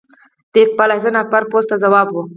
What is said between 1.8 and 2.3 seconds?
ځواب و.